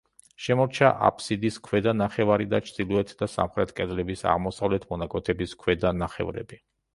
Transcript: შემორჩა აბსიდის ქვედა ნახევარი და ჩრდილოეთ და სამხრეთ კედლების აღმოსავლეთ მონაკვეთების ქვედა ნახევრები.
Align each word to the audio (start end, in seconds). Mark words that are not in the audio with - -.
შემორჩა 0.43 0.87
აბსიდის 1.09 1.59
ქვედა 1.67 1.93
ნახევარი 1.97 2.47
და 2.53 2.61
ჩრდილოეთ 2.69 3.13
და 3.19 3.27
სამხრეთ 3.35 3.75
კედლების 3.81 4.25
აღმოსავლეთ 4.33 4.89
მონაკვეთების 4.95 5.55
ქვედა 5.63 5.95
ნახევრები. 6.01 6.61